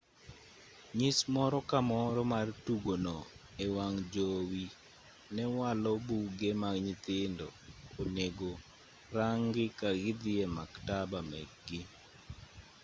[0.97, 3.17] nyis moro ka moro mar tugono
[3.65, 4.65] e wang' jowi
[5.35, 7.47] ne walo buge ma nyithindo
[8.01, 8.51] onego
[9.15, 11.79] rangi ka gidhi e maktaba mekgi